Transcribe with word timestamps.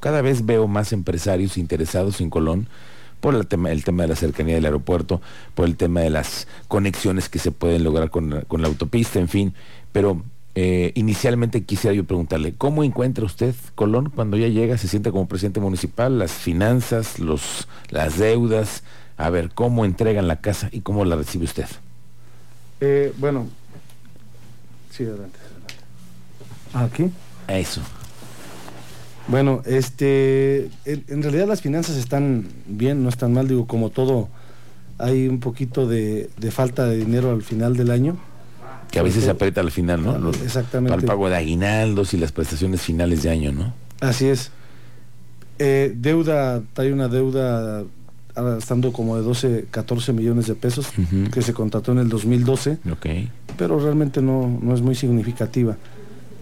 Cada 0.00 0.22
vez 0.22 0.44
veo 0.44 0.66
más 0.68 0.92
empresarios 0.92 1.56
interesados 1.56 2.20
en 2.20 2.30
Colón 2.30 2.68
por 3.20 3.34
el 3.36 3.46
tema, 3.46 3.70
el 3.70 3.84
tema 3.84 4.02
de 4.02 4.08
la 4.08 4.16
cercanía 4.16 4.56
del 4.56 4.64
aeropuerto, 4.64 5.20
por 5.54 5.66
el 5.66 5.76
tema 5.76 6.00
de 6.00 6.10
las 6.10 6.48
conexiones 6.66 7.28
que 7.28 7.38
se 7.38 7.52
pueden 7.52 7.84
lograr 7.84 8.10
con, 8.10 8.30
la 8.30 8.66
autopista, 8.66 9.20
en 9.20 9.28
fin. 9.28 9.54
Pero 9.92 10.22
eh, 10.56 10.90
inicialmente 10.96 11.62
quisiera 11.62 11.94
yo 11.94 12.04
preguntarle, 12.04 12.54
¿cómo 12.58 12.82
encuentra 12.82 13.24
usted 13.24 13.54
Colón 13.76 14.10
cuando 14.10 14.36
ya 14.36 14.48
llega, 14.48 14.76
se 14.76 14.88
siente 14.88 15.12
como 15.12 15.28
presidente 15.28 15.60
municipal, 15.60 16.18
las 16.18 16.32
finanzas, 16.32 17.20
los, 17.20 17.68
las 17.90 18.18
deudas? 18.18 18.82
A 19.16 19.30
ver, 19.30 19.50
¿cómo 19.54 19.84
entregan 19.84 20.26
la 20.26 20.40
casa 20.40 20.68
y 20.72 20.80
cómo 20.80 21.04
la 21.04 21.14
recibe 21.14 21.44
usted? 21.44 21.66
Eh, 22.80 23.12
bueno, 23.18 23.46
sí, 24.90 25.04
adelante. 25.04 25.38
¿Aquí? 26.74 27.10
Eso. 27.46 27.82
Bueno, 29.28 29.62
este, 29.66 30.68
en, 30.84 31.22
realidad 31.22 31.46
las 31.46 31.60
finanzas 31.60 31.96
están 31.96 32.46
bien, 32.66 33.02
no 33.02 33.08
están 33.08 33.32
mal, 33.32 33.48
digo, 33.48 33.66
como 33.66 33.90
todo, 33.90 34.28
hay 34.98 35.28
un 35.28 35.40
poquito 35.40 35.86
de, 35.86 36.28
falta 36.50 36.86
de 36.86 36.96
dinero 36.96 37.30
al 37.30 37.42
final 37.42 37.76
del 37.76 37.90
año. 37.90 38.16
Que 38.90 38.98
a 38.98 39.02
veces 39.02 39.24
se 39.24 39.30
aprieta 39.30 39.60
al 39.60 39.70
final, 39.70 40.02
¿no? 40.02 40.30
exactamente. 40.30 40.90
Para 40.90 41.00
el 41.00 41.06
pago 41.06 41.28
de 41.28 41.36
aguinaldos 41.36 42.12
y 42.14 42.18
las 42.18 42.32
prestaciones 42.32 42.82
finales 42.82 43.22
de 43.22 43.30
año, 43.30 43.52
¿no? 43.52 43.72
Así 44.00 44.26
es. 44.26 44.50
Eh, 45.58 45.94
deuda, 45.96 46.62
hay 46.76 46.90
una 46.90 47.08
deuda 47.08 47.84
estando 48.58 48.92
como 48.92 49.16
de 49.16 49.22
12, 49.22 49.66
14 49.70 50.12
millones 50.12 50.46
de 50.46 50.54
pesos 50.54 50.88
que 51.32 51.42
se 51.42 51.52
contrató 51.52 51.92
en 51.92 51.98
el 51.98 52.08
2012. 52.08 52.78
Ok. 52.90 53.06
Pero 53.56 53.78
realmente 53.78 54.20
no, 54.20 54.58
no 54.60 54.74
es 54.74 54.80
muy 54.80 54.94
significativa. 54.94 55.76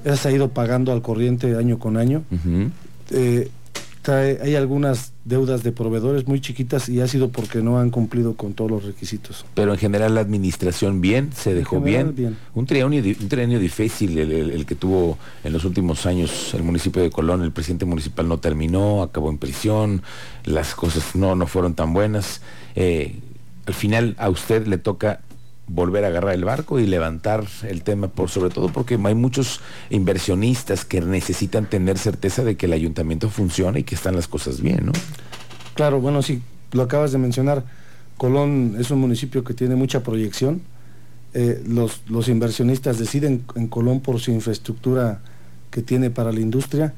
Esa 0.04 0.16
se 0.16 0.28
ha 0.28 0.32
ido 0.32 0.48
pagando 0.48 0.92
al 0.92 1.02
corriente 1.02 1.56
año 1.56 1.78
con 1.78 1.96
año. 1.96 2.22
Eh, 3.10 3.50
hay 4.08 4.54
algunas 4.56 5.12
deudas 5.24 5.62
de 5.62 5.72
proveedores 5.72 6.26
muy 6.26 6.40
chiquitas 6.40 6.88
y 6.88 7.00
ha 7.00 7.06
sido 7.06 7.28
porque 7.28 7.62
no 7.62 7.78
han 7.78 7.90
cumplido 7.90 8.34
con 8.34 8.54
todos 8.54 8.70
los 8.70 8.84
requisitos. 8.84 9.44
Pero 9.54 9.72
en 9.72 9.78
general 9.78 10.14
la 10.14 10.20
administración 10.20 11.00
bien, 11.00 11.30
se 11.34 11.54
dejó 11.54 11.80
bien. 11.80 12.08
Un, 12.54 12.66
trienio, 12.66 13.02
un 13.02 13.60
difícil 13.60 14.18
el, 14.18 14.66
que 14.66 14.74
tuvo 14.74 15.18
en 15.44 15.52
los 15.52 15.64
últimos 15.64 16.06
años 16.06 16.54
el 16.54 16.62
municipio 16.62 17.02
de 17.02 17.10
Colón, 17.10 17.42
el 17.42 17.52
presidente 17.52 17.84
municipal 17.84 18.26
no 18.26 18.38
terminó, 18.38 19.02
acabó 19.02 19.30
en 19.30 19.38
prisión, 19.38 20.02
las 20.44 20.74
cosas 20.74 21.14
no, 21.14 21.36
no 21.36 21.46
fueron 21.46 21.74
tan 21.74 21.92
buenas. 21.92 22.40
Eh, 22.74 23.16
al 23.66 23.74
final 23.74 24.16
a 24.18 24.30
usted 24.30 24.66
le 24.66 24.78
toca 24.78 25.20
volver 25.72 26.04
a 26.04 26.08
agarrar 26.08 26.34
el 26.34 26.44
barco 26.44 26.78
y 26.78 26.86
levantar 26.86 27.44
el 27.62 27.82
tema, 27.82 28.08
por 28.08 28.28
sobre 28.28 28.50
todo 28.50 28.68
porque 28.68 28.98
hay 29.02 29.14
muchos 29.14 29.60
inversionistas 29.90 30.84
que 30.84 31.00
necesitan 31.00 31.66
tener 31.66 31.98
certeza 31.98 32.42
de 32.44 32.56
que 32.56 32.66
el 32.66 32.72
ayuntamiento 32.72 33.30
funciona 33.30 33.78
y 33.78 33.84
que 33.84 33.94
están 33.94 34.16
las 34.16 34.26
cosas 34.26 34.60
bien, 34.60 34.86
¿no? 34.86 34.92
Claro, 35.74 36.00
bueno, 36.00 36.22
sí, 36.22 36.42
lo 36.72 36.82
acabas 36.82 37.12
de 37.12 37.18
mencionar. 37.18 37.64
Colón 38.16 38.76
es 38.78 38.90
un 38.90 39.00
municipio 39.00 39.44
que 39.44 39.54
tiene 39.54 39.76
mucha 39.76 40.02
proyección. 40.02 40.62
Eh, 41.32 41.62
los, 41.66 42.02
los 42.08 42.28
inversionistas 42.28 42.98
deciden 42.98 43.44
en 43.54 43.68
Colón 43.68 44.00
por 44.00 44.18
su 44.18 44.32
infraestructura 44.32 45.20
que 45.70 45.82
tiene 45.82 46.10
para 46.10 46.32
la 46.32 46.40
industria, 46.40 46.92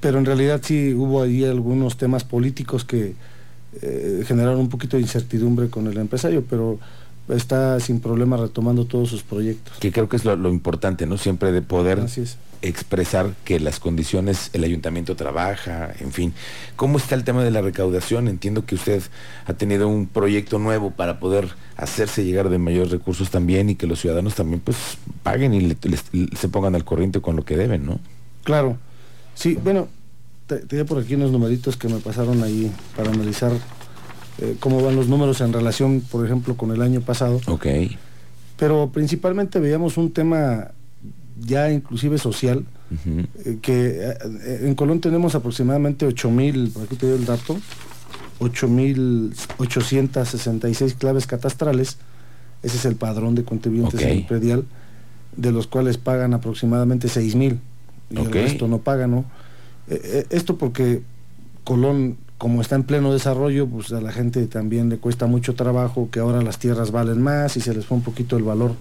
pero 0.00 0.18
en 0.18 0.24
realidad 0.24 0.60
sí 0.62 0.94
hubo 0.94 1.22
ahí 1.22 1.44
algunos 1.44 1.96
temas 1.96 2.22
políticos 2.22 2.84
que 2.84 3.14
eh, 3.82 4.22
generaron 4.24 4.60
un 4.60 4.68
poquito 4.68 4.96
de 4.96 5.02
incertidumbre 5.02 5.68
con 5.68 5.88
el 5.88 5.98
empresario, 5.98 6.44
pero 6.48 6.78
está 7.28 7.80
sin 7.80 8.00
problema 8.00 8.36
retomando 8.36 8.84
todos 8.84 9.08
sus 9.08 9.22
proyectos. 9.22 9.78
Que 9.78 9.92
creo 9.92 10.08
que 10.08 10.16
es 10.16 10.24
lo, 10.24 10.48
importante, 10.48 11.06
¿no? 11.06 11.16
Siempre 11.16 11.52
de 11.52 11.62
poder 11.62 12.04
expresar 12.62 13.34
que 13.44 13.60
las 13.60 13.78
condiciones, 13.78 14.50
el 14.52 14.64
ayuntamiento 14.64 15.16
trabaja, 15.16 15.92
en 16.00 16.12
fin. 16.12 16.34
¿Cómo 16.76 16.98
está 16.98 17.14
el 17.14 17.24
tema 17.24 17.44
de 17.44 17.50
la 17.50 17.60
recaudación? 17.60 18.28
Entiendo 18.28 18.64
que 18.64 18.74
usted 18.74 19.02
ha 19.46 19.54
tenido 19.54 19.88
un 19.88 20.06
proyecto 20.06 20.58
nuevo 20.58 20.90
para 20.90 21.20
poder 21.20 21.54
hacerse 21.76 22.24
llegar 22.24 22.48
de 22.48 22.58
mayores 22.58 22.90
recursos 22.90 23.30
también 23.30 23.68
y 23.68 23.74
que 23.74 23.86
los 23.86 24.00
ciudadanos 24.00 24.34
también 24.34 24.60
pues 24.60 24.76
paguen 25.22 25.54
y 25.54 25.76
se 26.36 26.48
pongan 26.48 26.74
al 26.74 26.84
corriente 26.84 27.20
con 27.20 27.36
lo 27.36 27.44
que 27.44 27.56
deben, 27.56 27.84
¿no? 27.84 28.00
Claro. 28.44 28.78
Sí, 29.34 29.58
bueno, 29.62 29.88
te, 30.46 30.84
por 30.84 30.98
aquí 30.98 31.14
unos 31.14 31.30
numeritos 31.30 31.76
que 31.76 31.88
me 31.88 31.98
pasaron 31.98 32.42
ahí 32.42 32.70
para 32.96 33.10
analizar 33.10 33.52
eh, 34.38 34.56
cómo 34.58 34.82
van 34.82 34.96
los 34.96 35.06
números 35.08 35.40
en 35.40 35.52
relación, 35.52 36.00
por 36.00 36.26
ejemplo, 36.26 36.56
con 36.56 36.72
el 36.72 36.82
año 36.82 37.00
pasado. 37.00 37.40
Ok. 37.46 37.66
Pero 38.56 38.90
principalmente 38.92 39.60
veíamos 39.60 39.96
un 39.96 40.10
tema 40.12 40.72
ya 41.40 41.70
inclusive 41.70 42.18
social, 42.18 42.64
eh, 43.44 43.58
que 43.62 44.00
eh, 44.00 44.16
en 44.62 44.74
Colón 44.74 45.00
tenemos 45.00 45.36
aproximadamente 45.36 46.06
8 46.06 46.30
mil, 46.30 46.70
por 46.70 46.84
aquí 46.84 46.96
te 46.96 47.06
doy 47.06 47.18
el 47.18 47.26
dato, 47.26 47.58
8.866 48.40 50.94
claves 50.94 51.26
catastrales, 51.26 51.98
ese 52.62 52.76
es 52.76 52.84
el 52.84 52.94
padrón 52.96 53.34
de 53.34 53.44
contribuyentes 53.44 54.00
okay. 54.00 54.22
predial, 54.24 54.64
de 55.36 55.52
los 55.52 55.66
cuales 55.66 55.98
pagan 55.98 56.32
aproximadamente 56.34 57.08
6 57.08 57.34
mil, 57.36 57.58
y 58.10 58.18
el 58.18 58.30
resto 58.30 58.68
no 58.68 58.78
pagan, 58.78 59.10
¿no? 59.10 59.24
esto 60.30 60.56
porque 60.56 61.02
Colón 61.62 62.16
como 62.44 62.60
está 62.60 62.74
en 62.74 62.82
pleno 62.82 63.10
desarrollo, 63.10 63.66
pues 63.66 63.90
a 63.92 64.02
la 64.02 64.12
gente 64.12 64.46
también 64.48 64.90
le 64.90 64.98
cuesta 64.98 65.24
mucho 65.24 65.54
trabajo, 65.54 66.10
que 66.12 66.20
ahora 66.20 66.42
las 66.42 66.58
tierras 66.58 66.90
valen 66.90 67.22
más 67.22 67.56
y 67.56 67.62
se 67.62 67.72
les 67.72 67.86
fue 67.86 67.96
un 67.96 68.02
poquito 68.02 68.36
el 68.36 68.42
valor 68.42 68.74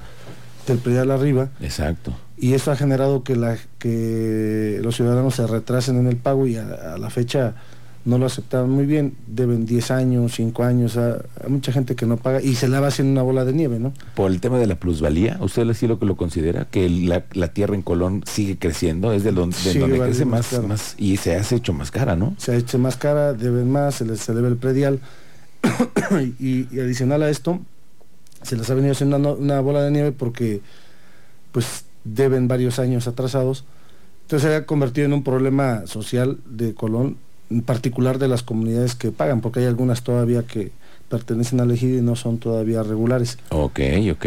del 0.67 0.79
predial 0.79 1.11
arriba. 1.11 1.47
Exacto. 1.61 2.13
Y 2.35 2.55
eso 2.55 2.73
ha 2.73 2.75
generado 2.75 3.23
que, 3.23 3.37
la, 3.37 3.57
que 3.79 4.81
los 4.83 4.97
ciudadanos 4.97 5.35
se 5.35 5.47
retrasen 5.47 5.97
en 5.97 6.07
el 6.07 6.17
pago 6.17 6.45
y 6.45 6.57
a 6.57 6.97
la 6.97 7.09
fecha 7.09 7.55
no 8.05 8.17
lo 8.17 8.25
aceptaron 8.25 8.69
muy 8.69 8.85
bien, 8.85 9.15
deben 9.27 9.65
10 9.65 9.91
años, 9.91 10.33
5 10.35 10.63
años, 10.63 10.97
a, 10.97 11.23
mucha 11.47 11.71
gente 11.71 11.95
que 11.95 12.05
no 12.05 12.17
paga 12.17 12.41
y 12.41 12.55
se 12.55 12.67
la 12.67 12.81
va 12.81 12.87
haciendo 12.87 13.13
una 13.13 13.21
bola 13.21 13.45
de 13.45 13.53
nieve, 13.53 13.79
¿no? 13.79 13.93
Por 14.15 14.31
el 14.31 14.41
tema 14.41 14.59
de 14.59 14.67
la 14.67 14.75
plusvalía, 14.75 15.37
¿usted 15.39 15.71
sí 15.73 15.87
lo 15.87 15.99
que 15.99 16.05
lo 16.05 16.17
considera? 16.17 16.65
Que 16.65 16.89
la, 16.89 17.47
tierra 17.53 17.75
en 17.75 17.81
Colón 17.81 18.23
sigue 18.25 18.57
creciendo, 18.57 19.13
es 19.13 19.23
de 19.23 19.31
donde, 19.31 19.55
crece 19.55 20.25
más, 20.25 20.61
más, 20.63 20.95
y 20.97 21.17
se 21.17 21.35
hace 21.35 21.55
hecho 21.55 21.71
más 21.71 21.91
cara, 21.91 22.15
¿no? 22.15 22.35
Se 22.37 22.51
ha 22.51 22.55
hecho 22.55 22.77
más 22.77 22.97
cara, 22.97 23.33
deben 23.33 23.71
más, 23.71 23.95
se 23.95 24.05
les 24.05 24.19
se 24.19 24.33
debe 24.33 24.49
el 24.49 24.57
predial 24.57 24.99
y, 26.39 26.67
adicional 26.79 27.23
a 27.23 27.29
esto, 27.29 27.59
se 28.41 28.57
les 28.57 28.69
ha 28.69 28.73
venido 28.73 28.91
haciendo 28.91 29.15
una, 29.15 29.31
una 29.31 29.59
bola 29.61 29.81
de 29.81 29.91
nieve 29.91 30.11
porque 30.11 30.61
pues 31.53 31.85
deben 32.03 32.49
varios 32.49 32.79
años 32.79 33.07
atrasados. 33.07 33.63
Entonces 34.23 34.49
se 34.49 34.55
ha 34.55 34.65
convertido 34.65 35.05
en 35.05 35.13
un 35.13 35.23
problema 35.23 35.85
social 35.85 36.39
de 36.45 36.73
Colón 36.73 37.17
en 37.53 37.61
particular 37.61 38.17
de 38.17 38.27
las 38.27 38.43
comunidades 38.43 38.95
que 38.95 39.11
pagan, 39.11 39.41
porque 39.41 39.59
hay 39.59 39.65
algunas 39.67 40.01
todavía 40.01 40.43
que 40.43 40.71
pertenecen 41.09 41.59
al 41.59 41.71
ejido 41.71 41.99
y 41.99 42.01
no 42.01 42.15
son 42.15 42.39
todavía 42.39 42.81
regulares. 42.81 43.37
Ok, 43.49 43.79
ok. 44.11 44.25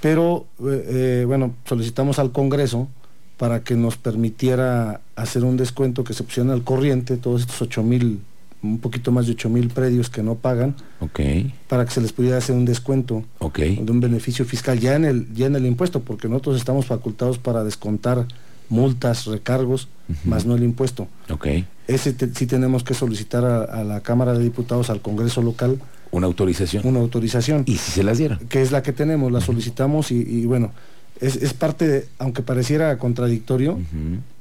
Pero, 0.00 0.46
eh, 0.60 0.86
eh, 0.88 1.24
bueno, 1.26 1.54
solicitamos 1.64 2.18
al 2.18 2.32
Congreso 2.32 2.88
para 3.36 3.60
que 3.62 3.76
nos 3.76 3.96
permitiera 3.96 5.00
hacer 5.14 5.44
un 5.44 5.56
descuento 5.56 6.04
que 6.04 6.14
se 6.14 6.24
pusiera 6.24 6.52
al 6.52 6.64
corriente, 6.64 7.16
todos 7.16 7.42
estos 7.42 7.62
8 7.62 7.82
mil, 7.82 8.20
un 8.62 8.78
poquito 8.78 9.12
más 9.12 9.26
de 9.26 9.32
8 9.32 9.48
mil 9.48 9.68
predios 9.68 10.10
que 10.10 10.22
no 10.22 10.34
pagan, 10.34 10.74
okay. 11.00 11.54
para 11.68 11.84
que 11.84 11.92
se 11.92 12.00
les 12.00 12.12
pudiera 12.12 12.38
hacer 12.38 12.56
un 12.56 12.64
descuento 12.64 13.22
okay. 13.38 13.76
de 13.76 13.92
un 13.92 14.00
beneficio 14.00 14.44
fiscal 14.44 14.80
ya 14.80 14.96
en, 14.96 15.04
el, 15.04 15.32
ya 15.34 15.46
en 15.46 15.54
el 15.54 15.66
impuesto, 15.66 16.00
porque 16.00 16.28
nosotros 16.28 16.56
estamos 16.56 16.86
facultados 16.86 17.38
para 17.38 17.62
descontar 17.62 18.26
multas, 18.68 19.26
recargos, 19.26 19.88
más 20.24 20.46
no 20.46 20.54
el 20.54 20.62
impuesto. 20.62 21.08
Okay. 21.30 21.66
Ese 21.88 22.14
sí 22.34 22.46
tenemos 22.46 22.82
que 22.84 22.94
solicitar 22.94 23.44
a, 23.44 23.84
la 23.84 24.00
Cámara 24.00 24.32
de 24.34 24.42
Diputados, 24.42 24.90
al 24.90 25.00
Congreso 25.00 25.42
local. 25.42 25.80
Una 26.10 26.26
autorización. 26.26 26.86
Una 26.86 27.00
autorización. 27.00 27.62
¿Y 27.66 27.76
si 27.76 27.92
se 27.92 28.02
las 28.02 28.18
dieron? 28.18 28.38
Que 28.48 28.62
es 28.62 28.72
la 28.72 28.82
que 28.82 28.92
tenemos, 28.92 29.30
la 29.30 29.40
solicitamos 29.40 30.10
y, 30.10 30.46
bueno, 30.46 30.72
es, 31.20 31.54
parte 31.54 31.88
de, 31.88 32.08
aunque 32.18 32.42
pareciera 32.42 32.98
contradictorio, 32.98 33.78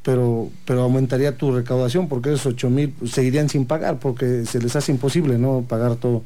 pero, 0.03 0.49
pero 0.65 0.81
aumentaría 0.81 1.37
tu 1.37 1.51
recaudación 1.51 2.07
porque 2.07 2.33
esos 2.33 2.53
8 2.53 2.69
mil 2.69 2.93
seguirían 3.05 3.49
sin 3.49 3.65
pagar 3.65 3.99
porque 3.99 4.45
se 4.45 4.59
les 4.59 4.75
hace 4.75 4.91
imposible 4.91 5.37
no 5.37 5.65
pagar 5.67 5.95
todo. 5.95 6.23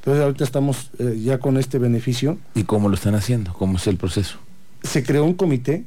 Entonces 0.00 0.22
ahorita 0.22 0.44
estamos 0.44 0.90
eh, 0.98 1.20
ya 1.22 1.38
con 1.38 1.56
este 1.58 1.78
beneficio. 1.78 2.38
¿Y 2.54 2.64
cómo 2.64 2.88
lo 2.88 2.94
están 2.94 3.14
haciendo? 3.14 3.52
¿Cómo 3.52 3.76
es 3.76 3.86
el 3.86 3.96
proceso? 3.96 4.38
Se 4.82 5.02
creó 5.02 5.24
un 5.24 5.34
comité 5.34 5.84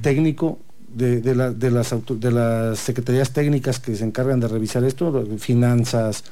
técnico 0.00 0.58
de, 0.94 1.34
las, 1.34 1.58
de 1.58 2.30
las 2.30 2.78
secretarías 2.78 3.32
técnicas 3.32 3.78
que 3.78 3.94
se 3.94 4.04
encargan 4.04 4.40
de 4.40 4.48
revisar 4.48 4.84
esto, 4.84 5.26
finanzas, 5.38 6.24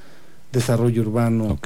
desarrollo 0.52 1.02
urbano, 1.02 1.58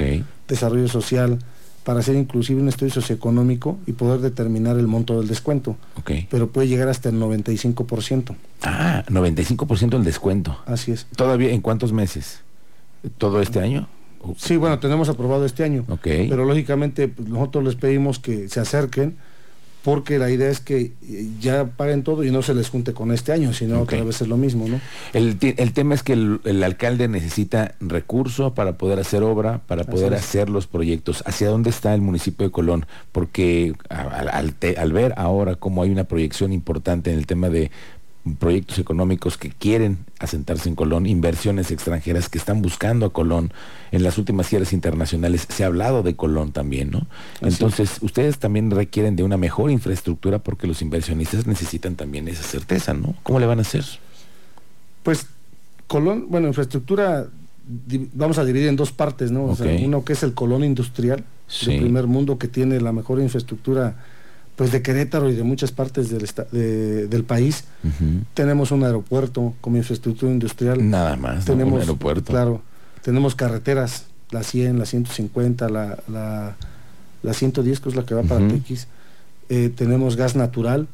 desarrollo 0.48 0.88
social, 0.88 1.38
para 1.84 2.00
hacer 2.00 2.16
inclusive 2.16 2.60
un 2.60 2.68
estudio 2.68 2.92
socioeconómico 2.92 3.78
y 3.86 3.92
poder 3.92 4.20
determinar 4.20 4.78
el 4.78 4.86
monto 4.86 5.18
del 5.18 5.28
descuento. 5.28 5.76
Pero 6.30 6.48
puede 6.48 6.66
llegar 6.66 6.88
hasta 6.88 7.10
el 7.10 7.20
95%. 7.20 8.34
Ah, 8.62 9.04
95% 9.08 9.96
el 9.96 10.04
descuento. 10.04 10.58
Así 10.66 10.92
es. 10.92 11.06
¿Todavía 11.14 11.52
en 11.52 11.60
cuántos 11.60 11.92
meses? 11.92 12.40
¿Todo 13.18 13.42
este 13.42 13.60
año? 13.60 13.86
Sí, 14.38 14.56
bueno, 14.56 14.78
tenemos 14.78 15.10
aprobado 15.10 15.44
este 15.44 15.64
año. 15.64 15.84
Pero 16.02 16.46
lógicamente 16.46 17.08
pues, 17.08 17.28
nosotros 17.28 17.64
les 17.64 17.74
pedimos 17.76 18.18
que 18.18 18.48
se 18.48 18.60
acerquen 18.60 19.16
porque 19.84 20.18
la 20.18 20.30
idea 20.30 20.48
es 20.48 20.60
que 20.60 20.92
eh, 21.02 21.28
ya 21.40 21.66
paguen 21.66 22.04
todo 22.04 22.24
y 22.24 22.30
no 22.30 22.40
se 22.40 22.54
les 22.54 22.70
junte 22.70 22.94
con 22.94 23.12
este 23.12 23.32
año, 23.32 23.52
sino 23.52 23.86
que 23.86 23.96
otra 23.96 24.04
vez 24.04 24.22
es 24.22 24.28
lo 24.28 24.38
mismo, 24.38 24.66
¿no? 24.66 24.80
El, 25.12 25.36
tema 25.38 25.94
es 25.94 26.02
que 26.02 26.14
el, 26.14 26.64
alcalde 26.64 27.06
necesita 27.06 27.74
recursos 27.80 28.54
para 28.54 28.78
poder 28.78 28.98
hacer 28.98 29.22
obra, 29.22 29.60
para 29.66 29.84
poder 29.84 30.14
hacer 30.14 30.48
los 30.48 30.66
proyectos. 30.66 31.22
¿Hacia 31.26 31.50
dónde 31.50 31.68
está 31.68 31.94
el 31.94 32.00
municipio 32.00 32.46
de 32.46 32.50
Colón? 32.50 32.86
Porque 33.12 33.74
al 33.90 34.92
ver 34.94 35.12
ahora 35.18 35.56
cómo 35.56 35.82
hay 35.82 35.90
una 35.90 36.04
proyección 36.04 36.54
importante 36.54 37.12
en 37.12 37.18
el 37.18 37.26
tema 37.26 37.50
de 37.50 37.70
proyectos 38.38 38.78
económicos 38.78 39.36
que 39.36 39.50
quieren 39.50 39.98
asentarse 40.18 40.68
en 40.68 40.74
Colón, 40.74 41.06
inversiones 41.06 41.70
extranjeras 41.70 42.28
que 42.28 42.38
están 42.38 42.62
buscando 42.62 43.06
a 43.06 43.12
Colón. 43.12 43.52
En 43.92 44.02
las 44.02 44.16
últimas 44.16 44.48
cierres 44.48 44.72
internacionales 44.72 45.46
se 45.48 45.62
ha 45.62 45.66
hablado 45.66 46.02
de 46.02 46.16
Colón 46.16 46.52
también, 46.52 46.90
¿no? 46.90 47.06
Entonces, 47.42 47.98
ustedes 48.00 48.38
también 48.38 48.70
requieren 48.70 49.14
de 49.14 49.22
una 49.22 49.36
mejor 49.36 49.70
infraestructura 49.70 50.38
porque 50.38 50.66
los 50.66 50.80
inversionistas 50.80 51.46
necesitan 51.46 51.96
también 51.96 52.26
esa 52.28 52.42
certeza, 52.42 52.94
¿no? 52.94 53.14
¿Cómo 53.22 53.38
le 53.38 53.46
van 53.46 53.58
a 53.58 53.62
hacer? 53.62 53.84
Pues 55.02 55.26
Colón, 55.86 56.26
bueno, 56.30 56.48
infraestructura 56.48 57.28
vamos 58.14 58.38
a 58.38 58.44
dividir 58.44 58.68
en 58.68 58.76
dos 58.76 58.92
partes, 58.92 59.30
¿no? 59.30 59.54
uno 59.82 60.04
que 60.04 60.12
es 60.12 60.22
el 60.22 60.34
Colón 60.34 60.64
industrial, 60.64 61.24
el 61.66 61.78
primer 61.78 62.06
mundo 62.06 62.38
que 62.38 62.48
tiene 62.48 62.80
la 62.80 62.92
mejor 62.92 63.20
infraestructura 63.20 63.96
pues 64.56 64.70
de 64.70 64.82
Querétaro 64.82 65.30
y 65.30 65.34
de 65.34 65.42
muchas 65.42 65.72
partes 65.72 66.10
del, 66.10 67.10
del 67.10 67.24
país. 67.24 67.64
Tenemos 68.34 68.70
un 68.70 68.84
aeropuerto 68.84 69.54
como 69.60 69.76
infraestructura 69.76 70.32
industrial. 70.32 70.88
Nada 70.88 71.16
más, 71.16 71.44
tenemos 71.44 71.74
un 71.74 71.80
aeropuerto. 71.80 72.32
Claro, 72.32 72.62
tenemos 73.02 73.34
carreteras, 73.34 74.06
la 74.30 74.42
100, 74.42 74.78
la 74.78 74.86
150, 74.86 75.68
la, 75.68 75.98
la, 76.08 76.56
la 77.22 77.34
110, 77.34 77.80
que 77.80 77.88
es 77.88 77.96
la 77.96 78.06
que 78.06 78.14
va 78.14 78.22
para 78.22 78.46
Tequis. 78.46 78.86
Eh, 79.48 79.70
tenemos 79.74 80.16
gas 80.16 80.36
natural, 80.36 80.86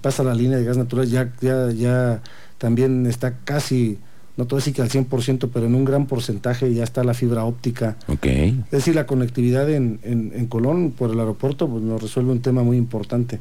pasa 0.00 0.22
la 0.22 0.34
línea 0.34 0.58
de 0.58 0.64
gas 0.64 0.76
natural, 0.76 1.08
ya, 1.08 1.32
ya, 1.40 1.70
ya 1.70 2.22
también 2.58 3.06
está 3.06 3.38
casi 3.44 3.98
no 4.36 4.46
todo 4.46 4.58
decir 4.58 4.72
que 4.72 4.82
al 4.82 4.88
100%, 4.88 5.50
pero 5.52 5.66
en 5.66 5.74
un 5.74 5.84
gran 5.84 6.06
porcentaje 6.06 6.72
ya 6.72 6.84
está 6.84 7.04
la 7.04 7.14
fibra 7.14 7.44
óptica. 7.44 7.96
Okay. 8.06 8.62
Es 8.66 8.70
decir, 8.70 8.94
la 8.94 9.06
conectividad 9.06 9.68
en, 9.70 10.00
en, 10.02 10.46
Colón 10.46 10.92
por 10.92 11.10
el 11.10 11.20
aeropuerto 11.20 11.68
pues, 11.68 11.82
nos 11.82 12.00
resuelve 12.00 12.32
un 12.32 12.40
tema 12.40 12.62
muy 12.62 12.76
importante. 12.76 13.40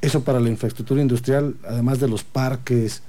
Eso 0.00 0.22
para 0.22 0.38
la 0.40 0.48
infraestructura 0.48 1.02
industrial, 1.02 1.56
además 1.66 2.00
de 2.00 2.08
los 2.08 2.22
parques, 2.22 3.02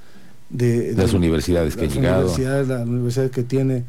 de, 0.50 0.94
las 0.96 1.14
universidades 1.14 1.76
que 1.76 1.86
han 1.86 1.92
llegado. 1.92 2.22
Universidades, 2.22 2.68
la 2.68 2.82
universidad 2.84 3.30
que 3.30 3.44
tiene, 3.44 3.84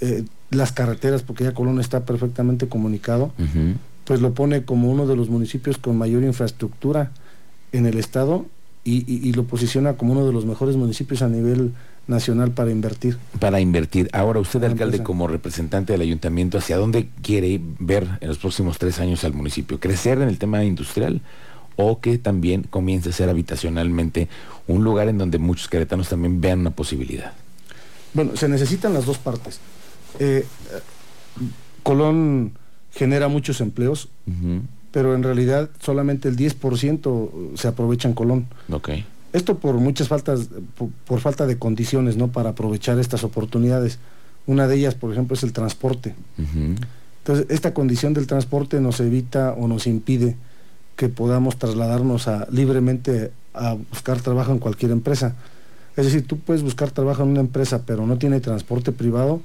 eh, 0.00 0.24
las 0.50 0.72
carreteras, 0.72 1.22
porque 1.22 1.44
ya 1.44 1.54
Colón 1.54 1.78
está 1.78 2.04
perfectamente 2.04 2.68
comunicado, 2.68 3.32
pues 4.04 4.20
lo 4.20 4.34
pone 4.34 4.64
como 4.64 4.90
uno 4.90 5.06
de 5.06 5.14
los 5.14 5.28
municipios 5.28 5.78
con 5.78 5.96
mayor 5.96 6.24
infraestructura 6.24 7.12
en 7.70 7.86
el 7.86 7.98
estado 7.98 8.46
y, 8.84 9.28
y 9.28 9.32
lo 9.34 9.44
posiciona 9.44 9.94
como 9.94 10.12
uno 10.12 10.26
de 10.26 10.32
los 10.32 10.44
mejores 10.44 10.76
municipios 10.76 11.22
a 11.22 11.28
nivel 11.28 11.72
nacional 12.06 12.50
para 12.50 12.70
invertir. 12.70 13.18
Para 13.38 13.60
invertir. 13.60 14.08
Ahora, 14.12 14.40
usted, 14.40 14.62
alcalde, 14.64 15.02
como 15.02 15.28
representante 15.28 15.92
del 15.92 16.02
ayuntamiento, 16.02 16.58
¿hacia 16.58 16.76
dónde 16.76 17.08
quiere 17.22 17.60
ver 17.78 18.06
en 18.20 18.28
los 18.28 18.38
próximos 18.38 18.78
tres 18.78 18.98
años 19.00 19.24
al 19.24 19.32
municipio? 19.32 19.80
¿Crecer 19.80 20.20
en 20.20 20.28
el 20.28 20.38
tema 20.38 20.64
industrial 20.64 21.20
o 21.76 22.00
que 22.00 22.18
también 22.18 22.64
comience 22.64 23.10
a 23.10 23.12
ser 23.12 23.28
habitacionalmente 23.28 24.28
un 24.66 24.84
lugar 24.84 25.08
en 25.08 25.18
donde 25.18 25.38
muchos 25.38 25.68
queretanos 25.68 26.08
también 26.08 26.40
vean 26.40 26.60
una 26.60 26.70
posibilidad? 26.70 27.32
Bueno, 28.14 28.36
se 28.36 28.48
necesitan 28.48 28.92
las 28.92 29.06
dos 29.06 29.18
partes. 29.18 29.60
Eh, 30.18 30.44
Colón 31.82 32.52
genera 32.92 33.28
muchos 33.28 33.60
empleos, 33.60 34.08
pero 34.90 35.14
en 35.14 35.22
realidad 35.22 35.70
solamente 35.80 36.28
el 36.28 36.36
10% 36.36 37.56
se 37.56 37.68
aprovecha 37.68 38.08
en 38.08 38.14
Colón. 38.14 38.46
Okay. 38.70 39.06
Esto 39.32 39.58
por 39.58 39.76
muchas 39.76 40.08
faltas, 40.08 40.48
por, 41.06 41.20
falta 41.20 41.46
de 41.46 41.58
condiciones, 41.58 42.16
¿no? 42.16 42.28
Para 42.28 42.50
aprovechar 42.50 42.98
estas 42.98 43.24
oportunidades. 43.24 43.98
Una 44.46 44.66
de 44.66 44.76
ellas, 44.76 44.94
por 44.94 45.12
ejemplo, 45.12 45.34
es 45.34 45.42
el 45.42 45.52
transporte. 45.52 46.14
Entonces, 46.36 47.46
esta 47.48 47.72
condición 47.72 48.12
del 48.12 48.26
transporte 48.26 48.80
nos 48.80 49.00
evita 49.00 49.52
o 49.52 49.68
nos 49.68 49.86
impide 49.86 50.36
que 50.96 51.08
podamos 51.08 51.56
trasladarnos 51.56 52.28
a, 52.28 52.46
libremente 52.50 53.32
a 53.54 53.74
buscar 53.74 54.20
trabajo 54.20 54.52
en 54.52 54.58
cualquier 54.58 54.90
empresa. 54.90 55.34
Es 55.96 56.06
decir, 56.06 56.26
tú 56.26 56.38
puedes 56.38 56.62
buscar 56.62 56.90
trabajo 56.90 57.22
en 57.22 57.30
una 57.30 57.40
empresa, 57.40 57.82
pero 57.86 58.06
no 58.06 58.18
tiene 58.18 58.40
transporte 58.40 58.92
privado, 58.92 59.40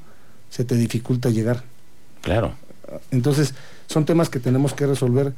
se 0.49 0.65
te 0.65 0.75
dificulta 0.75 1.29
llegar. 1.29 1.63
Claro. 2.21 2.53
Entonces, 3.11 3.53
son 3.87 4.05
temas 4.05 4.29
que 4.29 4.39
tenemos 4.39 4.73
que 4.73 4.85
resolver, 4.85 5.33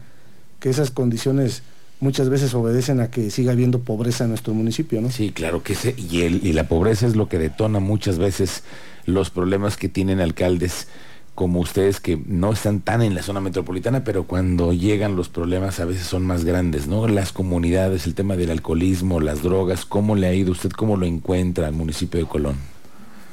que 0.59 0.69
esas 0.69 0.91
condiciones 0.91 1.63
muchas 1.99 2.29
veces 2.29 2.53
obedecen 2.53 2.99
a 3.01 3.11
que 3.11 3.29
siga 3.29 3.51
habiendo 3.51 3.79
pobreza 3.79 4.23
en 4.23 4.29
nuestro 4.29 4.53
municipio, 4.53 5.01
¿no? 5.01 5.11
Sí, 5.11 5.31
claro 5.31 5.63
que 5.63 5.75
sí, 5.75 5.93
y, 5.97 6.21
el, 6.21 6.45
y 6.45 6.53
la 6.53 6.67
pobreza 6.67 7.07
es 7.07 7.15
lo 7.15 7.27
que 7.27 7.37
detona 7.37 7.79
muchas 7.79 8.17
veces 8.17 8.63
los 9.05 9.29
problemas 9.29 9.77
que 9.77 9.89
tienen 9.89 10.19
alcaldes 10.19 10.87
como 11.35 11.61
ustedes 11.61 12.01
que 12.01 12.21
no 12.25 12.51
están 12.51 12.81
tan 12.81 13.01
en 13.01 13.15
la 13.15 13.23
zona 13.23 13.39
metropolitana, 13.39 14.03
pero 14.03 14.25
cuando 14.25 14.73
llegan 14.73 15.15
los 15.15 15.29
problemas 15.29 15.79
a 15.79 15.85
veces 15.85 16.05
son 16.05 16.25
más 16.25 16.43
grandes, 16.43 16.87
¿no? 16.87 17.07
Las 17.07 17.31
comunidades, 17.31 18.05
el 18.07 18.13
tema 18.13 18.35
del 18.35 18.49
alcoholismo, 18.49 19.21
las 19.21 19.41
drogas, 19.41 19.85
¿cómo 19.85 20.17
le 20.17 20.27
ha 20.27 20.33
ido 20.33 20.51
usted? 20.51 20.71
¿Cómo 20.71 20.97
lo 20.97 21.05
encuentra 21.05 21.67
al 21.67 21.73
municipio 21.73 22.19
de 22.19 22.25
Colón? 22.25 22.57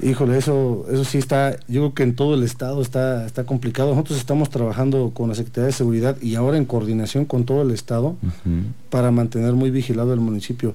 Híjole, 0.03 0.37
eso, 0.37 0.85
eso 0.91 1.05
sí 1.05 1.17
está, 1.17 1.57
yo 1.69 1.81
creo 1.81 1.95
que 1.95 2.03
en 2.03 2.15
todo 2.15 2.35
el 2.35 2.43
estado 2.43 2.83
está, 2.83 3.25
está 3.25 3.45
complicado. 3.45 3.91
Nosotros 3.91 4.19
estamos 4.19 4.51
trabajando 4.51 5.13
con 5.15 5.31
la 5.31 5.35
Secretaría 5.35 5.67
de 5.67 5.73
Seguridad 5.73 6.21
y 6.21 6.35
ahora 6.35 6.59
en 6.59 6.67
coordinación 6.67 7.25
con 7.25 7.45
todo 7.45 7.63
el 7.63 7.71
estado 7.71 8.17
para 8.91 9.11
mantener 9.11 9.55
muy 9.55 9.71
vigilado 9.71 10.13
el 10.13 10.21
municipio. 10.21 10.75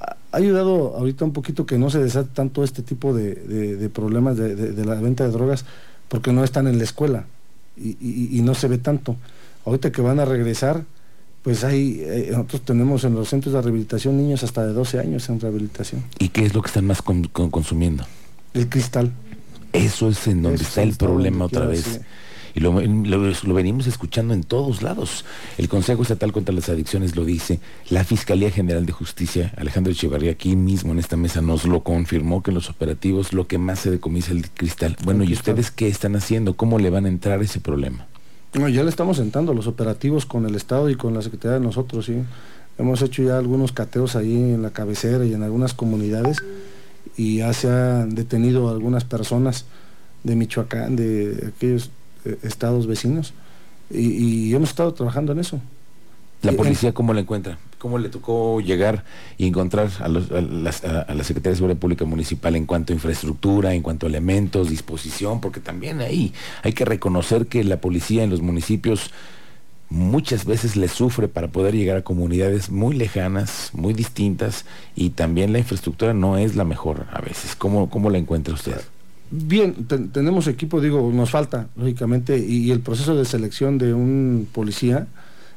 Ha 0.00 0.36
ayudado 0.36 0.94
ahorita 0.96 1.24
un 1.24 1.32
poquito 1.32 1.64
que 1.64 1.78
no 1.78 1.88
se 1.88 1.98
desate 1.98 2.28
tanto 2.34 2.62
este 2.62 2.82
tipo 2.82 3.14
de, 3.14 3.90
problemas 3.94 4.36
de, 4.36 4.84
la 4.84 4.96
venta 4.96 5.24
de 5.24 5.30
drogas 5.30 5.64
porque 6.08 6.32
no 6.34 6.44
están 6.44 6.66
en 6.66 6.76
la 6.76 6.84
escuela 6.84 7.24
y, 7.78 8.40
no 8.42 8.54
se 8.54 8.68
ve 8.68 8.76
tanto. 8.76 9.16
Ahorita 9.64 9.90
que 9.92 10.02
van 10.02 10.20
a 10.20 10.26
regresar, 10.26 10.84
pues 11.42 11.64
hay, 11.64 12.02
eh, 12.02 12.28
nosotros 12.32 12.62
tenemos 12.62 13.04
en 13.04 13.14
los 13.14 13.30
centros 13.30 13.54
de 13.54 13.62
rehabilitación 13.62 14.16
niños 14.18 14.42
hasta 14.42 14.66
de 14.66 14.74
12 14.74 15.00
años 15.00 15.28
en 15.30 15.40
rehabilitación. 15.40 16.04
¿Y 16.18 16.28
qué 16.28 16.44
es 16.44 16.54
lo 16.54 16.60
que 16.60 16.66
están 16.66 16.84
más 16.84 17.00
consumiendo? 17.02 18.04
El 18.54 18.68
cristal. 18.68 19.12
Eso 19.72 20.08
es 20.08 20.26
en 20.26 20.42
donde 20.42 20.62
está 20.62 20.82
el 20.82 20.96
problema 20.96 21.44
otra 21.44 21.66
vez. 21.66 22.00
Y 22.54 22.60
lo, 22.60 22.74
venimos 23.54 23.86
escuchando 23.86 24.34
en 24.34 24.42
todos 24.42 24.82
lados. 24.82 25.24
El 25.58 25.68
Consejo 25.68 26.02
Estatal 26.02 26.32
contra 26.32 26.54
las 26.54 26.68
Adicciones 26.68 27.14
lo 27.14 27.24
dice, 27.24 27.60
la 27.90 28.02
Fiscalía 28.02 28.50
General 28.50 28.84
de 28.84 28.92
Justicia, 28.92 29.52
Alejandro 29.56 29.92
Echevarría, 29.92 30.32
aquí 30.32 30.56
mismo 30.56 30.92
en 30.92 30.98
esta 30.98 31.16
mesa 31.16 31.40
nos 31.40 31.66
lo 31.66 31.84
confirmó 31.84 32.42
que 32.42 32.50
en 32.50 32.56
los 32.56 32.68
operativos 32.70 33.32
lo 33.32 33.46
que 33.46 33.58
más 33.58 33.80
se 33.80 33.90
decomisa 33.90 34.32
es 34.32 34.38
el 34.38 34.50
cristal. 34.50 34.96
Bueno, 35.04 35.22
¿y 35.22 35.32
ustedes 35.34 35.70
qué 35.70 35.88
están 35.88 36.16
haciendo? 36.16 36.56
¿Cómo 36.56 36.78
le 36.78 36.90
van 36.90 37.04
a 37.04 37.08
entrar 37.08 37.40
ese 37.42 37.60
problema? 37.60 38.06
No, 38.54 38.68
ya 38.68 38.82
le 38.82 38.90
estamos 38.90 39.18
sentando 39.18 39.52
los 39.52 39.66
operativos 39.66 40.24
con 40.26 40.46
el 40.46 40.54
Estado 40.54 40.88
y 40.88 40.96
con 40.96 41.14
la 41.14 41.22
Secretaría 41.22 41.58
de 41.58 41.64
nosotros, 41.64 42.06
sí. 42.06 42.24
Hemos 42.78 43.02
hecho 43.02 43.22
ya 43.22 43.38
algunos 43.38 43.72
cateos 43.72 44.16
ahí 44.16 44.34
en 44.34 44.62
la 44.62 44.70
cabecera 44.70 45.24
y 45.24 45.34
en 45.34 45.42
algunas 45.42 45.74
comunidades 45.74 46.38
y 47.16 47.38
ya 47.38 47.52
se 47.52 47.70
han 47.70 48.14
detenido 48.14 48.68
algunas 48.70 49.04
personas 49.04 49.64
de 50.24 50.36
Michoacán, 50.36 50.96
de 50.96 51.52
aquellos 51.54 51.90
eh, 52.24 52.38
estados 52.42 52.86
vecinos, 52.86 53.34
y, 53.90 54.54
hemos 54.54 54.70
estado 54.70 54.92
trabajando 54.92 55.32
en 55.32 55.38
eso. 55.38 55.60
¿La 56.42 56.52
policía 56.52 56.92
cómo 56.92 57.14
la 57.14 57.20
encuentra? 57.20 57.58
¿Cómo 57.78 57.98
le 57.98 58.08
tocó 58.08 58.60
llegar 58.60 59.04
y 59.38 59.46
encontrar 59.46 59.88
a, 60.00 60.08
la, 60.08 60.72
Secretaría 60.72 61.50
de 61.50 61.56
Seguridad 61.56 61.78
Pública 61.78 62.04
Municipal 62.04 62.54
en 62.54 62.66
cuanto 62.66 62.92
a 62.92 62.94
infraestructura, 62.94 63.74
en 63.74 63.82
cuanto 63.82 64.06
a 64.06 64.08
elementos, 64.08 64.68
disposición? 64.68 65.40
Porque 65.40 65.60
también 65.60 66.00
ahí 66.00 66.32
hay 66.62 66.74
que 66.74 66.84
reconocer 66.84 67.46
que 67.46 67.64
la 67.64 67.80
policía 67.80 68.22
en 68.22 68.30
los 68.30 68.40
municipios 68.40 69.10
muchas 69.90 70.44
veces 70.44 70.76
le 70.76 70.88
sufre 70.88 71.28
para 71.28 71.48
poder 71.48 71.74
llegar 71.74 71.96
a 71.96 72.02
comunidades 72.02 72.70
muy 72.70 72.94
lejanas, 72.94 73.70
muy 73.72 73.94
distintas, 73.94 74.64
y 74.94 75.10
también 75.10 75.52
la 75.52 75.58
infraestructura 75.58 76.12
no 76.12 76.36
es 76.36 76.56
la 76.56 76.64
mejor 76.64 77.06
a 77.12 77.20
veces. 77.20 77.56
¿Cómo, 77.56 77.88
cómo 77.88 78.10
la 78.10 78.18
encuentra 78.18 78.54
usted? 78.54 78.80
Bien, 79.30 79.74
tenemos 80.12 80.46
equipo, 80.46 80.80
digo, 80.80 81.10
nos 81.12 81.30
falta, 81.30 81.68
lógicamente, 81.76 82.38
y, 82.38 82.70
el 82.70 82.80
proceso 82.80 83.14
de 83.14 83.24
selección 83.24 83.78
de 83.78 83.92
un 83.92 84.48
policía, 84.52 85.06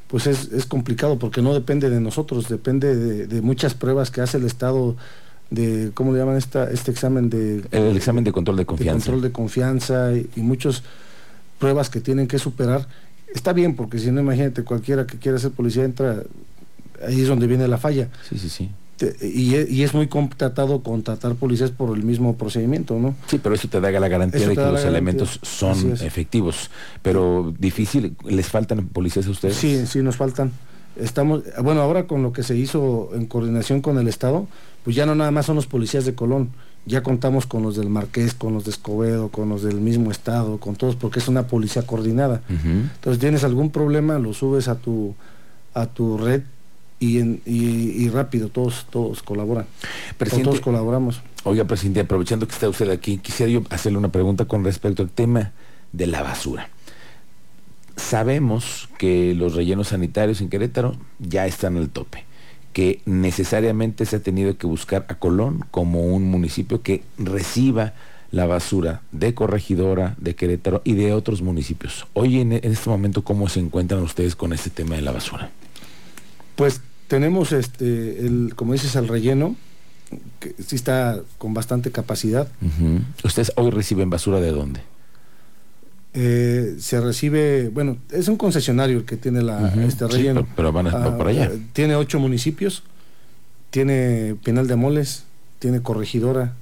pues 0.08 0.28
es, 0.28 0.66
complicado 0.66 1.18
porque 1.20 1.42
no 1.42 1.54
depende 1.54 1.90
de 1.90 2.02
nosotros, 2.02 2.50
depende 2.50 3.28
de, 3.28 3.42
muchas 3.42 3.74
pruebas 3.74 4.12
que 4.12 4.22
hace 4.22 4.38
el 4.38 4.46
Estado 4.46 4.98
de, 5.50 5.92
¿cómo 5.94 6.12
le 6.12 6.20
llaman 6.20 6.38
esta, 6.38 6.70
este 6.70 6.92
examen 6.92 7.30
de... 7.30 7.64
El, 7.72 7.96
examen 7.96 8.26
de 8.26 8.34
control 8.34 8.58
de 8.58 8.66
confianza. 8.66 9.06
De 9.06 9.12
control 9.12 9.22
de 9.22 9.32
confianza 9.32 10.14
y, 10.14 10.30
y 10.36 10.42
muchas 10.42 10.84
pruebas 11.60 11.90
que 11.90 12.02
tienen 12.02 12.28
que 12.28 12.40
superar 12.40 12.88
está 13.34 13.54
bien, 13.54 13.76
porque 13.76 14.00
si 14.00 14.12
no, 14.12 14.22
imagínate, 14.22 14.64
cualquiera 14.64 15.06
que 15.06 15.18
quiera 15.18 15.38
ser 15.38 15.52
policía 15.52 15.84
entra, 15.84 16.24
ahí 17.06 17.22
es 17.22 17.28
donde 17.28 17.48
viene 17.48 17.68
la 17.68 17.78
falla. 17.78 18.10
Sí, 18.30 18.38
sí, 18.38 18.50
sí. 18.50 18.70
Y, 19.22 19.82
es 19.82 19.94
muy 19.94 20.08
contratado 20.08 20.84
contratar 20.84 21.34
policías 21.36 21.72
por 21.72 21.98
el 21.98 22.04
mismo 22.04 22.38
procedimiento, 22.38 23.00
¿no? 23.00 23.16
Sí, 23.28 23.40
pero 23.42 23.56
eso 23.56 23.68
te 23.68 23.82
da 23.82 23.92
la 23.92 24.08
garantía 24.08 24.48
de 24.48 24.56
que 24.56 24.62
los 24.62 24.86
elementos 24.86 25.40
son 25.42 25.94
efectivos. 26.02 26.70
Pero 27.02 27.54
difícil, 27.58 28.16
¿les 28.26 28.48
faltan 28.48 28.88
policías 28.90 29.26
a 29.28 29.32
ustedes? 29.32 29.56
Sí, 29.56 29.86
sí, 29.88 30.04
nos 30.04 30.18
faltan. 30.18 30.52
estamos, 30.98 31.44
bueno, 31.64 31.82
ahora 31.82 32.06
con 32.06 32.22
lo 32.22 32.32
que 32.32 32.44
se 32.44 32.56
hizo 32.56 33.10
en 33.14 33.26
coordinación 33.26 33.82
con 33.82 33.98
el 33.98 34.08
Estado, 34.08 34.48
pues 34.84 34.96
ya 34.96 35.06
no 35.06 35.16
nada 35.16 35.32
más 35.32 35.48
son 35.48 35.56
los 35.56 35.68
policías 35.68 36.06
de 36.06 36.14
Colón, 36.14 36.52
ya 36.86 37.04
contamos 37.04 37.46
con 37.46 37.62
los 37.64 37.76
del 37.76 37.90
Marqués, 37.90 38.34
con 38.34 38.54
los 38.54 38.66
de 38.66 38.72
Escobedo, 38.72 39.30
con 39.30 39.50
los 39.50 39.62
del 39.62 39.80
mismo 39.82 40.12
Estado, 40.12 40.60
con 40.60 40.76
todos, 40.76 40.96
porque 40.96 41.20
es 41.20 41.28
una 41.28 41.48
policía 41.48 41.84
coordinada. 41.84 42.42
Entonces, 42.50 43.20
tienes 43.20 43.44
algún 43.44 43.70
problema, 43.70 44.18
lo 44.20 44.34
subes 44.34 44.68
a 44.68 44.76
tu, 44.76 45.14
a 45.74 45.86
tu 45.86 46.18
red 46.18 46.42
y, 47.00 47.20
y, 47.46 48.10
rápido, 48.10 48.50
todos, 48.50 48.86
todos 48.90 49.24
colaboran. 49.24 49.66
todos 50.44 50.62
colaboramos. 50.62 51.22
Oiga, 51.44 51.66
presidente, 51.66 52.02
aprovechando 52.02 52.48
que 52.48 52.54
está 52.54 52.70
usted 52.70 52.90
aquí, 52.90 53.18
quisiera 53.18 53.52
yo 53.52 53.64
hacerle 53.72 53.98
una 53.98 54.12
pregunta 54.12 54.46
con 54.46 54.64
respecto 54.64 55.02
al 55.02 55.10
tema 55.10 55.52
de 55.92 56.08
la 56.08 56.22
basura. 56.22 56.70
Sabemos 57.96 58.90
que 58.98 59.34
los 59.34 59.56
rellenos 59.56 59.90
sanitarios 59.90 60.42
en 60.42 60.50
Querétaro 60.50 60.96
ya 61.20 61.48
están 61.48 61.78
al 61.78 61.90
tope, 61.90 62.26
que 62.74 63.02
necesariamente 63.06 64.06
se 64.06 64.18
ha 64.18 64.20
tenido 64.20 64.58
que 64.58 64.68
buscar 64.68 65.06
a 65.10 65.16
Colón 65.16 65.66
como 65.72 66.06
un 66.06 66.24
municipio 66.24 66.82
que 66.82 67.04
reciba 67.18 67.94
la 68.32 68.46
basura 68.46 69.02
de 69.12 69.34
Corregidora, 69.34 70.16
de 70.18 70.36
Querétaro 70.36 70.82
y 70.86 70.94
de 70.94 71.14
otros 71.14 71.42
municipios. 71.42 72.08
Hoy 72.14 72.40
en, 72.40 72.54
este 72.54 72.90
momento, 72.90 73.24
¿cómo 73.24 73.50
se 73.50 73.60
encuentran 73.60 74.02
ustedes 74.02 74.36
con 74.36 74.54
este 74.54 74.70
tema 74.70 74.96
de 74.96 75.02
la 75.02 75.12
basura? 75.12 75.52
Pues 76.56 76.82
tenemos, 77.08 77.52
este, 77.52 78.26
el, 78.26 78.54
como 78.56 78.74
dices, 78.74 78.96
el 78.96 79.08
relleno, 79.08 79.56
que 80.40 80.56
sí 80.66 80.76
está 80.76 81.20
con 81.38 81.54
bastante 81.54 81.92
capacidad. 81.92 82.48
¿Ustedes 83.24 83.52
hoy 83.56 83.70
reciben 83.72 84.10
basura 84.10 84.40
de 84.40 84.52
dónde? 84.52 84.82
Eh, 86.14 86.76
se 86.80 87.00
recibe, 87.00 87.70
bueno, 87.70 87.98
es 88.12 88.28
un 88.28 88.36
concesionario 88.36 88.98
el 88.98 89.06
que 89.06 89.16
tiene 89.16 89.42
la, 89.42 89.74
este 89.86 90.08
relleno. 90.08 90.46
pero 90.56 90.74
van 90.74 90.88
a, 90.88 90.92
ah, 90.92 91.18
por 91.18 91.28
allá. 91.28 91.46
Eh, 91.46 91.60
tiene 91.72 91.96
ocho 91.96 92.20
municipios, 92.20 92.84
tiene 93.70 94.36
Penal 94.44 94.68
de 94.68 94.76
Moles, 94.76 95.24
tiene 95.60 95.82
Corregidora, 95.82 96.54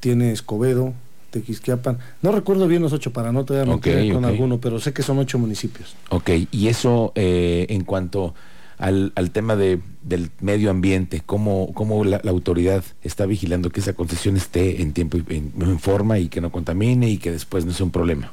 tiene 0.00 0.32
Escobedo, 0.32 0.94
Tequisquiapan. 1.30 1.98
No 2.22 2.32
recuerdo 2.32 2.66
bien 2.66 2.80
los 2.80 2.94
ocho 2.94 3.12
para 3.12 3.30
no 3.30 3.44
te 3.44 3.60
okay, 3.60 4.10
con 4.10 4.24
alguno, 4.24 4.58
pero 4.58 4.80
sé 4.80 4.94
que 4.94 5.02
son 5.02 5.18
ocho 5.18 5.38
municipios. 5.38 5.94
Ok, 6.08 6.30
y 6.50 6.68
eso 6.68 7.12
eh, 7.14 7.66
en 7.68 7.84
cuanto 7.84 8.34
al, 8.78 9.12
tema 9.32 9.54
de, 9.54 9.80
del 10.02 10.30
medio 10.40 10.70
ambiente, 10.70 11.22
cómo, 11.24 11.72
cómo 11.74 12.04
la, 12.04 12.22
autoridad 12.26 12.82
está 13.02 13.26
vigilando 13.26 13.68
que 13.68 13.80
esa 13.80 13.92
concesión 13.92 14.36
esté 14.36 14.80
en 14.80 14.92
tiempo 14.92 15.18
y 15.18 15.24
en 15.36 15.78
forma 15.78 16.18
y 16.18 16.28
que 16.28 16.40
no 16.40 16.50
contamine 16.50 17.10
y 17.10 17.18
que 17.18 17.30
después 17.30 17.66
no 17.66 17.72
sea 17.72 17.84
un 17.84 17.92
problema. 17.92 18.32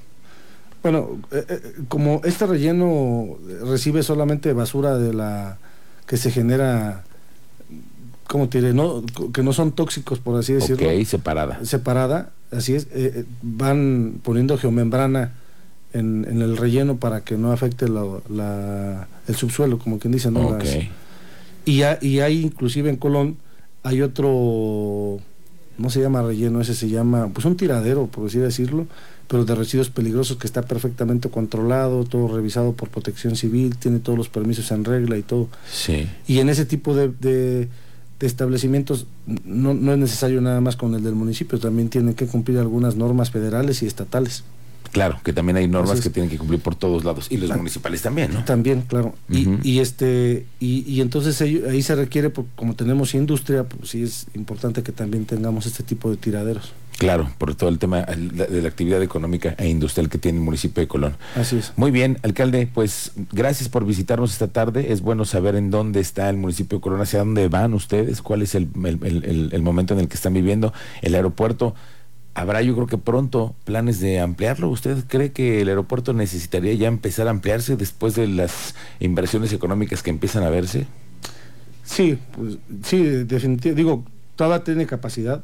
Bueno, 0.82 1.20
eh, 1.32 1.46
eh, 1.50 1.62
como 1.88 2.22
este 2.24 2.46
relleno 2.46 3.38
recibe 3.66 4.02
solamente 4.02 4.54
basura 4.54 4.98
de 4.98 5.14
la 5.14 5.58
que 6.08 6.16
se 6.18 6.32
genera, 6.32 7.04
¿cómo 8.28 8.48
te 8.48 8.60
diré? 8.62 8.74
No, 8.74 9.04
que 9.34 9.44
no 9.44 9.52
son 9.52 9.74
tóxicos, 9.74 10.20
por 10.20 10.40
así 10.40 10.54
decirlo. 10.54 10.88
Ok, 10.88 11.06
separada. 11.06 11.64
Separada, 11.66 12.32
así 12.52 12.76
es. 12.76 12.88
Eh, 12.92 13.26
van 13.42 14.22
poniendo 14.24 14.58
geomembrana 14.58 15.34
en, 15.92 16.26
en, 16.30 16.42
el 16.42 16.56
relleno 16.56 16.98
para 16.98 17.22
que 17.22 17.38
no 17.38 17.52
afecte 17.52 17.88
la, 17.90 19.08
el 19.28 19.36
subsuelo, 19.36 19.80
como 19.80 20.00
quien 20.00 20.14
dice, 20.14 20.32
¿no? 20.32 20.48
Okay. 20.48 20.92
y, 21.66 21.82
y 22.02 22.20
hay 22.22 22.42
inclusive 22.42 22.90
en 22.90 22.96
Colón, 22.96 23.38
hay 23.84 24.02
otro, 24.02 25.20
no 25.80 25.90
se 25.90 26.02
llama 26.02 26.22
relleno, 26.22 26.62
ese 26.62 26.76
se 26.76 26.90
llama, 26.90 27.30
pues 27.34 27.46
un 27.46 27.56
tiradero, 27.56 28.08
por 28.08 28.28
así 28.28 28.38
decirlo, 28.38 28.86
pero 29.28 29.46
de 29.46 29.56
residuos 29.56 29.90
peligrosos 29.90 30.38
que 30.38 30.46
está 30.46 30.64
perfectamente 30.64 31.30
controlado, 31.30 32.04
todo 32.04 32.36
revisado 32.36 32.74
por 32.74 32.90
protección 32.90 33.36
civil, 33.36 33.78
tiene 33.78 34.00
todos 34.00 34.18
los 34.18 34.28
permisos 34.30 34.72
en 34.72 34.84
regla 34.84 35.18
y 35.18 35.22
todo. 35.22 35.48
Sí. 35.72 36.08
Y 36.28 36.40
en 36.40 36.50
ese 36.50 36.66
tipo 36.66 36.96
de, 36.96 37.10
de, 37.10 37.70
establecimientos 38.20 39.08
no, 39.46 39.74
no, 39.74 39.94
es 39.94 39.98
necesario 39.98 40.42
nada 40.42 40.60
más 40.62 40.76
con 40.76 40.94
el 40.96 41.04
del 41.04 41.16
municipio, 41.16 41.60
también 41.60 41.90
tienen 41.90 42.16
que 42.16 42.28
cumplir 42.28 42.58
algunas 42.58 42.96
normas 42.96 43.32
federales 43.32 43.82
y 43.82 43.86
estatales. 43.86 44.44
Claro, 44.92 45.20
que 45.24 45.34
también 45.34 45.58
hay 45.58 45.68
normas 45.68 46.02
que 46.02 46.10
tienen 46.10 46.30
que 46.30 46.38
cumplir 46.38 46.60
por 46.62 46.76
todos 46.76 47.04
lados 47.04 47.28
y 47.30 47.38
los 47.38 47.56
municipales 47.56 48.02
también, 48.02 48.34
¿no? 48.34 48.44
También, 48.44 48.82
claro. 48.82 49.14
y, 49.30 49.48
y, 49.62 49.80
este 49.80 50.48
y, 50.60 50.80
y 50.92 51.02
entonces 51.02 51.40
ahí, 51.42 51.82
se 51.84 51.96
requiere, 51.96 52.32
como 52.56 52.76
tenemos 52.76 53.14
industria, 53.14 53.64
pues 53.64 53.92
sí 53.92 54.04
es 54.04 54.26
importante 54.34 54.82
que 54.82 54.92
también 54.92 55.26
tengamos 55.26 55.66
este 55.66 55.84
tipo 55.84 56.10
de 56.10 56.18
tiraderos. 56.18 56.74
Claro, 57.00 57.32
por 57.38 57.56
todo 57.56 57.70
el 57.70 57.80
tema 57.80 58.02
de 58.02 58.62
la 58.62 58.68
actividad 58.68 59.02
económica 59.02 59.56
e 59.58 59.70
industrial 59.70 60.10
que 60.10 60.18
tiene 60.18 60.40
el 60.40 60.44
municipio 60.44 60.82
de 60.82 60.88
Colón. 60.90 61.16
Así 61.34 61.56
es. 61.56 61.72
Muy 61.78 61.92
bien, 61.92 62.20
alcalde, 62.24 62.68
pues 62.72 63.14
gracias 63.32 63.70
por 63.70 63.86
visitarnos 63.86 64.34
esta 64.34 64.50
tarde. 64.50 64.92
Es 64.92 65.00
bueno 65.02 65.24
saber 65.24 65.56
en 65.56 65.72
dónde 65.72 66.02
está 66.02 66.30
el 66.30 66.36
municipio 66.36 66.80
de 66.80 66.82
Colón, 66.82 67.00
hacia 67.00 67.20
dónde 67.20 67.48
van 67.48 67.74
ustedes, 67.74 68.22
cuál 68.22 68.42
es 68.42 68.54
el, 68.54 68.68
momento 69.62 69.94
en 69.94 70.02
el 70.02 70.10
que 70.10 70.16
están 70.16 70.34
viviendo. 70.34 70.74
El 71.02 71.16
aeropuerto, 71.16 71.74
habrá 72.40 72.62
yo 72.62 72.76
creo 72.76 72.88
que 72.88 72.98
pronto 72.98 73.56
planes 73.66 74.00
de 74.00 74.20
ampliarlo. 74.20 74.70
¿Usted 74.70 75.04
cree 75.08 75.32
que 75.32 75.62
el 75.62 75.70
aeropuerto 75.70 76.14
necesitaría 76.14 76.74
ya 76.74 76.88
empezar 76.88 77.28
a 77.28 77.32
ampliarse 77.32 77.76
después 77.76 78.16
de 78.16 78.28
las 78.28 78.76
inversiones 79.00 79.54
económicas 79.54 80.04
que 80.04 80.10
empiezan 80.10 80.44
a 80.44 80.50
verse? 80.50 80.88
Sí, 81.84 82.18
pues 82.36 82.58
sí, 82.84 82.98
definitivamente. 83.04 83.74
Digo, 83.74 84.04
toda 84.36 84.64
tiene 84.64 84.86
capacidad 84.86 85.44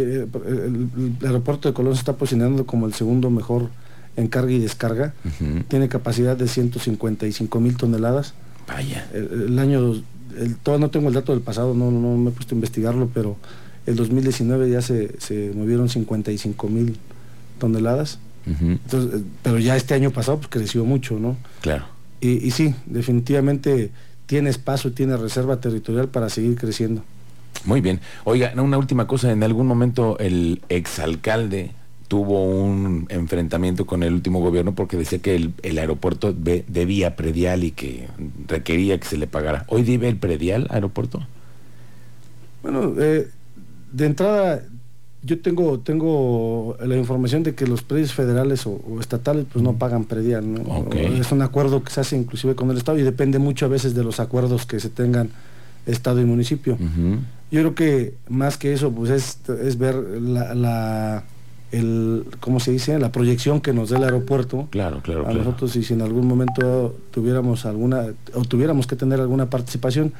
el, 0.00 1.18
aeropuerto 1.22 1.68
de 1.68 1.74
Colón 1.74 1.94
se 1.94 2.00
está 2.00 2.14
posicionando 2.14 2.66
como 2.66 2.86
el 2.86 2.94
segundo 2.94 3.30
mejor 3.30 3.70
en 4.16 4.28
carga 4.28 4.52
y 4.52 4.58
descarga. 4.58 5.14
Tiene 5.68 5.88
capacidad 5.88 6.36
de 6.36 6.48
155 6.48 7.60
mil 7.60 7.76
toneladas. 7.76 8.34
Vaya. 8.66 9.08
El, 9.12 9.58
año, 9.58 10.02
el, 10.36 10.56
todavía 10.56 10.86
no 10.86 10.90
tengo 10.90 11.08
el 11.08 11.14
dato 11.14 11.32
del 11.32 11.42
pasado, 11.42 11.74
no, 11.74 11.90
no 11.90 12.16
me 12.16 12.30
he 12.30 12.32
puesto 12.32 12.54
a 12.54 12.56
investigarlo, 12.56 13.10
pero 13.12 13.36
el 13.86 13.96
2019 13.96 14.70
ya 14.70 14.82
se, 14.82 15.20
se 15.20 15.52
movieron 15.54 15.88
55 15.88 16.68
mil 16.68 16.98
toneladas. 17.58 18.18
Entonces, 18.46 19.20
eh, 19.20 19.24
pero 19.42 19.58
ya 19.58 19.74
este 19.74 19.94
año 19.94 20.10
pasado 20.10 20.36
pues 20.36 20.48
creció 20.48 20.84
mucho, 20.84 21.18
¿no? 21.18 21.36
Claro. 21.62 21.86
Y, 22.20 22.46
y 22.46 22.50
sí, 22.50 22.74
definitivamente 22.86 23.90
tiene 24.26 24.50
espacio, 24.50 24.92
tiene 24.92 25.16
reserva 25.16 25.60
territorial 25.60 26.08
para 26.08 26.28
seguir 26.28 26.56
creciendo. 26.56 27.02
Muy 27.64 27.80
bien. 27.80 28.00
Oiga, 28.24 28.52
una 28.56 28.78
última 28.78 29.06
cosa, 29.06 29.32
en 29.32 29.42
algún 29.42 29.66
momento 29.66 30.18
el 30.18 30.60
exalcalde 30.68 31.70
tuvo 32.08 32.44
un 32.44 33.06
enfrentamiento 33.08 33.86
con 33.86 34.02
el 34.02 34.12
último 34.12 34.40
gobierno 34.40 34.74
porque 34.74 34.96
decía 34.96 35.18
que 35.20 35.50
el, 35.62 35.78
aeropuerto 35.78 36.32
debía 36.32 37.16
predial 37.16 37.64
y 37.64 37.70
que 37.70 38.08
requería 38.46 38.98
que 38.98 39.06
se 39.06 39.16
le 39.16 39.26
pagara. 39.26 39.64
¿Hoy 39.68 39.82
debe 39.82 40.08
el 40.08 40.16
predial 40.16 40.66
aeropuerto? 40.70 41.26
Bueno, 42.62 42.94
eh, 42.98 43.28
de 43.94 44.06
entrada 44.06 44.62
yo 45.22 45.40
tengo 45.40 45.78
tengo 45.78 46.76
la 46.84 46.96
información 46.96 47.42
de 47.42 47.54
que 47.54 47.66
los 47.66 47.82
predios 47.82 48.12
federales 48.12 48.66
o, 48.66 48.80
estatales 49.00 49.46
pues 49.50 49.62
no 49.62 49.74
pagan 49.74 50.04
predial. 50.04 50.44
Es 50.94 51.32
un 51.32 51.40
acuerdo 51.40 51.82
que 51.82 51.90
se 51.90 52.00
hace 52.00 52.16
inclusive 52.16 52.54
con 52.54 52.70
el 52.70 52.76
Estado 52.76 52.98
y 52.98 53.02
depende 53.02 53.38
mucho 53.38 53.64
a 53.64 53.68
veces 53.68 53.94
de 53.94 54.04
los 54.04 54.20
acuerdos 54.20 54.66
que 54.66 54.80
se 54.80 54.90
tengan 54.90 55.30
Estado 55.86 56.20
y 56.20 56.24
municipio. 56.24 56.76
Yo 57.50 57.60
creo 57.60 57.74
que 57.74 58.14
más 58.28 58.58
que 58.58 58.72
eso, 58.72 58.90
pues 58.90 59.10
es, 59.10 59.38
es 59.62 59.78
ver 59.78 59.94
la, 59.94 60.54
la 60.54 61.24
el, 61.72 62.26
¿cómo 62.40 62.60
se 62.60 62.72
dice? 62.72 62.98
La 62.98 63.10
proyección 63.10 63.60
que 63.60 63.72
nos 63.72 63.90
dé 63.90 63.96
el 63.96 64.04
aeropuerto. 64.04 64.68
Claro, 64.70 65.00
claro. 65.02 65.26
A 65.26 65.32
nosotros, 65.32 65.74
y 65.76 65.82
si 65.82 65.94
en 65.94 66.02
algún 66.02 66.26
momento 66.26 66.96
tuviéramos 67.10 67.66
alguna, 67.66 68.06
o 68.34 68.42
tuviéramos 68.42 68.86
que 68.86 68.96
tener 68.96 69.20
alguna 69.20 69.50
participación, 69.50 70.12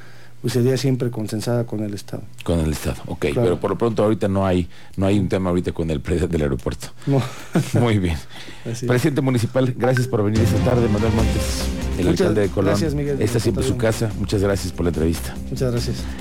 pues 0.44 0.52
sería 0.52 0.76
siempre 0.76 1.10
consensada 1.10 1.64
con 1.64 1.82
el 1.82 1.94
Estado. 1.94 2.22
Con 2.42 2.60
el 2.60 2.72
Estado, 2.72 3.00
ok. 3.06 3.28
Pero 3.34 3.58
por 3.58 3.70
lo 3.70 3.78
pronto 3.78 4.04
ahorita 4.04 4.28
no 4.28 4.44
hay, 4.44 4.68
no 4.94 5.06
hay 5.06 5.18
un 5.18 5.26
tema 5.26 5.48
ahorita 5.48 5.72
con 5.72 5.88
el 5.88 6.02
precio 6.02 6.28
del 6.28 6.42
aeropuerto. 6.42 6.88
Muy 7.80 7.98
bien. 7.98 8.18
Presidente 8.86 9.22
municipal, 9.22 9.74
gracias 9.74 10.06
por 10.06 10.22
venir 10.22 10.42
esta 10.42 10.58
tarde, 10.58 10.86
Manuel 10.90 11.14
Montes, 11.14 11.64
el 11.98 12.08
alcalde 12.08 12.42
de 12.42 12.48
Colón. 12.48 12.72
Gracias, 12.72 12.94
Miguel. 12.94 13.22
Esta 13.22 13.40
siempre 13.40 13.64
su 13.64 13.78
casa. 13.78 14.12
Muchas 14.18 14.42
gracias 14.42 14.70
por 14.70 14.84
la 14.84 14.90
entrevista. 14.90 15.34
Muchas 15.48 15.72
gracias. 15.72 16.04